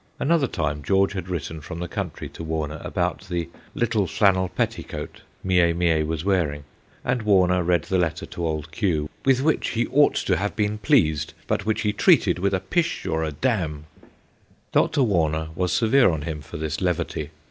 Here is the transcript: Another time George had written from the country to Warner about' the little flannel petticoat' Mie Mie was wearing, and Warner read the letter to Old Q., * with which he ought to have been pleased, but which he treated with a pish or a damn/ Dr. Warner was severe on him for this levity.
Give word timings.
Another 0.19 0.47
time 0.47 0.81
George 0.81 1.13
had 1.13 1.29
written 1.29 1.61
from 1.61 1.77
the 1.77 1.87
country 1.87 2.27
to 2.29 2.43
Warner 2.43 2.81
about' 2.83 3.27
the 3.29 3.49
little 3.75 4.07
flannel 4.07 4.49
petticoat' 4.49 5.21
Mie 5.43 5.73
Mie 5.73 6.01
was 6.01 6.25
wearing, 6.25 6.63
and 7.05 7.21
Warner 7.21 7.61
read 7.61 7.83
the 7.83 7.99
letter 7.99 8.25
to 8.25 8.47
Old 8.47 8.71
Q., 8.71 9.07
* 9.15 9.25
with 9.27 9.43
which 9.43 9.67
he 9.69 9.85
ought 9.85 10.15
to 10.15 10.37
have 10.37 10.55
been 10.55 10.79
pleased, 10.79 11.35
but 11.45 11.67
which 11.67 11.81
he 11.81 11.93
treated 11.93 12.39
with 12.39 12.55
a 12.55 12.59
pish 12.59 13.05
or 13.05 13.23
a 13.23 13.31
damn/ 13.31 13.85
Dr. 14.71 15.03
Warner 15.03 15.49
was 15.53 15.71
severe 15.71 16.09
on 16.09 16.23
him 16.23 16.41
for 16.41 16.57
this 16.57 16.81
levity. 16.81 17.29